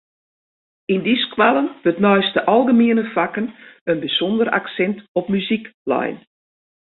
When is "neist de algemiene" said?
2.05-3.03